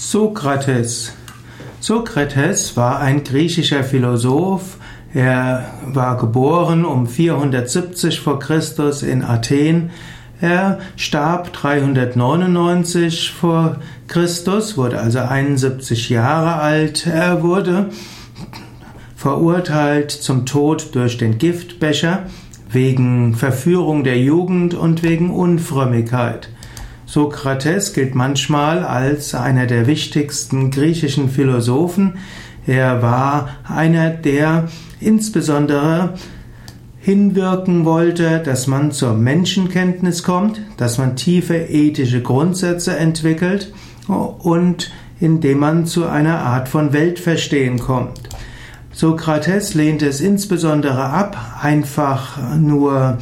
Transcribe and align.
Sokrates. 0.00 1.12
Sokrates 1.80 2.76
war 2.76 3.00
ein 3.00 3.24
griechischer 3.24 3.82
Philosoph. 3.82 4.76
Er 5.12 5.74
war 5.86 6.16
geboren 6.18 6.84
um 6.84 7.08
470 7.08 8.20
vor 8.20 8.38
Christus 8.38 9.02
in 9.02 9.24
Athen. 9.24 9.90
Er 10.40 10.78
starb 10.94 11.52
399 11.52 13.32
vor 13.32 13.78
Christus, 14.06 14.76
wurde 14.76 15.00
also 15.00 15.18
71 15.18 16.10
Jahre 16.10 16.54
alt. 16.62 17.04
Er 17.08 17.42
wurde 17.42 17.90
verurteilt 19.16 20.12
zum 20.12 20.46
Tod 20.46 20.94
durch 20.94 21.18
den 21.18 21.38
Giftbecher 21.38 22.22
wegen 22.70 23.34
Verführung 23.34 24.04
der 24.04 24.20
Jugend 24.20 24.74
und 24.74 25.02
wegen 25.02 25.30
Unfrömmigkeit. 25.30 26.50
Sokrates 27.08 27.94
gilt 27.94 28.14
manchmal 28.14 28.84
als 28.84 29.34
einer 29.34 29.64
der 29.64 29.86
wichtigsten 29.86 30.70
griechischen 30.70 31.30
Philosophen. 31.30 32.18
Er 32.66 33.00
war 33.00 33.48
einer, 33.66 34.10
der 34.10 34.68
insbesondere 35.00 36.18
hinwirken 37.00 37.86
wollte, 37.86 38.40
dass 38.40 38.66
man 38.66 38.92
zur 38.92 39.14
Menschenkenntnis 39.14 40.22
kommt, 40.22 40.60
dass 40.76 40.98
man 40.98 41.16
tiefe 41.16 41.56
ethische 41.56 42.20
Grundsätze 42.20 42.98
entwickelt 42.98 43.72
und 44.06 44.90
indem 45.18 45.60
man 45.60 45.86
zu 45.86 46.06
einer 46.06 46.40
Art 46.40 46.68
von 46.68 46.92
Weltverstehen 46.92 47.78
kommt. 47.78 48.20
Sokrates 48.92 49.72
lehnte 49.72 50.08
es 50.08 50.20
insbesondere 50.20 51.04
ab, 51.04 51.38
einfach 51.62 52.36
nur 52.58 53.16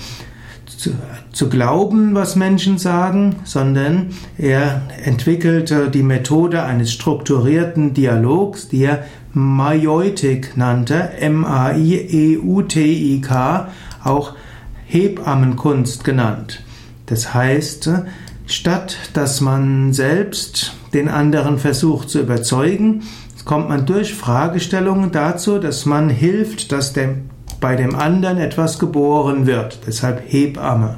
zu, 0.66 0.90
zu 1.32 1.48
glauben, 1.48 2.14
was 2.14 2.36
Menschen 2.36 2.78
sagen, 2.78 3.36
sondern 3.44 4.10
er 4.38 4.82
entwickelte 5.04 5.90
die 5.90 6.02
Methode 6.02 6.62
eines 6.62 6.92
strukturierten 6.92 7.94
Dialogs, 7.94 8.68
die 8.68 8.84
er 8.84 9.04
Maiotik 9.32 10.56
nannte, 10.56 11.10
M-A-I-E-U-T-I-K, 11.20 12.08
auch 14.02 14.34
Hebammenkunst 14.86 16.04
genannt. 16.04 16.62
Das 17.06 17.34
heißt, 17.34 17.90
statt 18.46 18.96
dass 19.14 19.40
man 19.40 19.92
selbst 19.92 20.74
den 20.94 21.08
anderen 21.08 21.58
versucht 21.58 22.08
zu 22.08 22.20
überzeugen, 22.20 23.02
kommt 23.46 23.68
man 23.68 23.86
durch 23.86 24.14
Fragestellungen 24.14 25.12
dazu, 25.12 25.58
dass 25.58 25.86
man 25.86 26.10
hilft, 26.10 26.72
dass 26.72 26.92
dem 26.92 27.30
bei 27.60 27.76
dem 27.76 27.94
anderen 27.94 28.38
etwas 28.38 28.78
geboren 28.78 29.46
wird, 29.46 29.80
deshalb 29.86 30.22
Hebamme. 30.26 30.96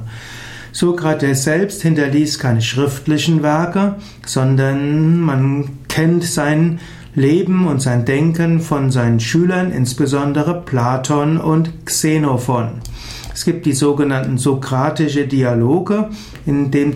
Sokrates 0.71 1.43
selbst 1.43 1.81
hinterließ 1.81 2.39
keine 2.39 2.61
schriftlichen 2.61 3.41
Werke, 3.41 3.95
sondern 4.25 5.19
man 5.19 5.69
kennt 5.87 6.23
sein 6.23 6.79
Leben 7.15 7.67
und 7.67 7.81
sein 7.81 8.05
Denken 8.05 8.59
von 8.59 8.91
seinen 8.91 9.19
Schülern, 9.19 9.71
insbesondere 9.71 10.61
Platon 10.61 11.37
und 11.37 11.85
Xenophon. 11.85 12.81
Es 13.33 13.45
gibt 13.45 13.65
die 13.65 13.73
sogenannten 13.73 14.37
sokratische 14.37 15.25
Dialoge, 15.25 16.09
in 16.45 16.71
dem 16.71 16.93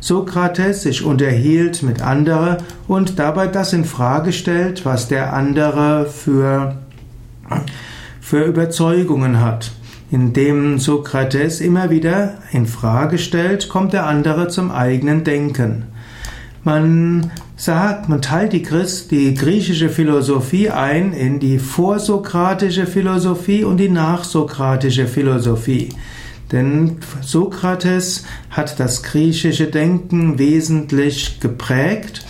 Sokrates 0.00 0.82
sich 0.82 1.04
unterhielt 1.04 1.82
mit 1.82 2.02
anderen 2.02 2.58
und 2.86 3.18
dabei 3.18 3.46
das 3.48 3.72
in 3.72 3.84
Frage 3.84 4.32
stellt, 4.32 4.84
was 4.84 5.08
der 5.08 5.32
andere 5.32 6.06
für 6.06 6.76
für 8.26 8.42
Überzeugungen 8.42 9.40
hat. 9.40 9.70
Indem 10.10 10.80
Sokrates 10.80 11.60
immer 11.60 11.90
wieder 11.90 12.38
in 12.50 12.66
Frage 12.66 13.18
stellt, 13.18 13.68
kommt 13.68 13.92
der 13.92 14.06
andere 14.06 14.48
zum 14.48 14.72
eigenen 14.72 15.22
Denken. 15.22 15.84
Man 16.64 17.30
sagt, 17.54 18.08
man 18.08 18.22
teilt 18.22 18.52
die, 18.52 18.64
Christ, 18.64 19.12
die 19.12 19.34
griechische 19.34 19.90
Philosophie 19.90 20.70
ein 20.70 21.12
in 21.12 21.38
die 21.38 21.60
vorsokratische 21.60 22.88
Philosophie 22.88 23.62
und 23.62 23.76
die 23.76 23.90
nachsokratische 23.90 25.06
Philosophie. 25.06 25.90
Denn 26.50 26.96
Sokrates 27.20 28.24
hat 28.50 28.80
das 28.80 29.04
griechische 29.04 29.68
Denken 29.68 30.36
wesentlich 30.40 31.38
geprägt. 31.38 32.26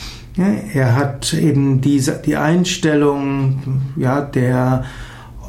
Er 0.74 0.94
hat 0.94 1.32
eben 1.32 1.80
diese, 1.80 2.20
die 2.22 2.36
Einstellung 2.36 3.80
ja, 3.96 4.20
der 4.20 4.84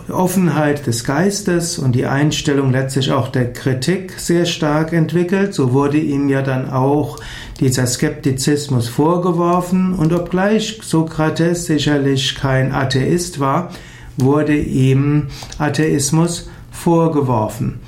Offenheit 0.10 0.88
des 0.88 1.04
Geistes 1.04 1.78
und 1.78 1.94
die 1.94 2.06
Einstellung 2.06 2.72
letztlich 2.72 3.12
auch 3.12 3.28
der 3.28 3.52
Kritik 3.54 4.14
sehr 4.18 4.46
stark 4.46 4.94
entwickelt. 4.94 5.54
So 5.54 5.74
wurde 5.74 5.98
ihm 5.98 6.30
ja 6.30 6.42
dann 6.42 6.70
auch 6.70 7.20
dieser 7.60 7.88
Skeptizismus 7.88 8.88
vorgeworfen 8.88 9.94
und 9.94 10.14
obgleich 10.14 10.80
Sokrates 10.82 11.66
sicherlich 11.66 12.36
kein 12.36 12.72
Atheist 12.72 13.40
war, 13.40 13.72
wurde 14.18 14.56
ihm 14.56 15.28
Atheismus 15.58 16.50
vorgeworfen. 16.72 17.80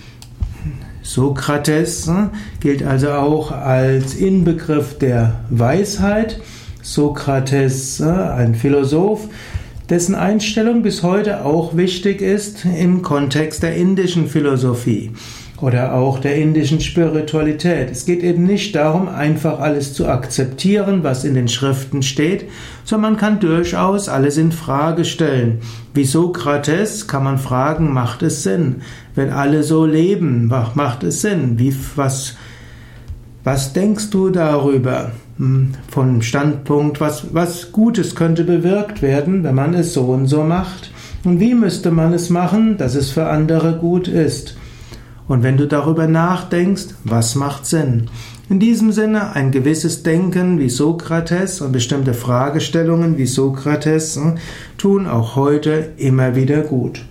Sokrates 1.09 2.06
hm, 2.06 2.30
gilt 2.59 2.84
also 2.84 3.12
auch 3.12 3.51
als 3.51 4.13
Inbegriff 4.13 4.97
der 5.00 5.40
Weisheit. 5.50 6.40
Sokrates, 6.84 8.00
hm, 8.00 8.07
ein 8.09 8.56
Philosoph, 8.56 9.28
dessen 9.89 10.16
Einstellung 10.16 10.83
bis 10.83 11.01
heute 11.03 11.45
auch 11.45 11.75
wichtig 11.75 12.22
ist 12.22 12.66
im 12.66 13.01
Kontext 13.01 13.63
der 13.63 13.75
indischen 13.75 14.27
Philosophie 14.27 15.11
oder 15.61 15.94
auch 15.94 16.19
der 16.19 16.35
indischen 16.35 16.79
Spiritualität. 16.79 17.91
Es 17.91 18.05
geht 18.05 18.23
eben 18.23 18.44
nicht 18.44 18.75
darum, 18.75 19.09
einfach 19.09 19.59
alles 19.59 19.94
zu 19.94 20.07
akzeptieren, 20.07 21.03
was 21.03 21.25
in 21.25 21.33
den 21.33 21.47
Schriften 21.47 22.01
steht, 22.01 22.45
sondern 22.85 23.13
man 23.13 23.19
kann 23.19 23.39
durchaus 23.39 24.07
alles 24.07 24.38
in 24.38 24.51
Frage 24.51 25.03
stellen. 25.03 25.59
Wie 25.94 26.06
Sokrates 26.06 27.07
kann 27.07 27.23
man 27.23 27.38
fragen, 27.38 27.91
macht 27.91 28.21
es 28.23 28.44
Sinn? 28.44 28.83
Wenn 29.16 29.31
alle 29.31 29.63
so 29.63 29.85
leben, 29.85 30.47
macht 30.47 31.03
es 31.03 31.21
Sinn? 31.21 31.59
Wie, 31.59 31.75
was, 31.95 32.35
was 33.44 33.73
denkst 33.73 34.11
du 34.11 34.29
darüber? 34.29 35.11
Hm, 35.39 35.72
von 35.88 36.22
Standpunkt, 36.22 37.00
was, 37.00 37.33
was 37.33 37.72
Gutes 37.72 38.13
könnte 38.13 38.44
bewirkt 38.44 39.01
werden, 39.01 39.44
wenn 39.45 39.55
man 39.55 39.73
es 39.73 39.94
so 39.94 40.03
und 40.03 40.27
so 40.27 40.44
macht. 40.44 40.91
Und 41.23 41.39
wie 41.39 41.53
müsste 41.53 41.91
man 41.91 42.13
es 42.13 42.29
machen, 42.29 42.77
dass 42.77 42.94
es 42.94 43.09
für 43.09 43.27
andere 43.27 43.77
gut 43.77 44.09
ist? 44.09 44.57
Und 45.29 45.41
wenn 45.41 45.55
du 45.55 45.66
darüber 45.66 46.07
nachdenkst, 46.07 46.88
was 47.05 47.35
macht 47.35 47.66
Sinn? 47.66 48.09
In 48.50 48.59
diesem 48.59 48.91
Sinne 48.91 49.33
ein 49.33 49.51
gewisses 49.51 50.03
Denken 50.03 50.59
wie 50.59 50.69
Sokrates 50.69 51.61
und 51.61 51.71
bestimmte 51.71 52.13
Fragestellungen 52.13 53.17
wie 53.17 53.27
Sokrates 53.27 54.17
hm, 54.17 54.39
tun 54.77 55.07
auch 55.07 55.38
heute 55.38 55.94
immer 55.95 56.35
wieder 56.35 56.61
gut. 56.63 57.06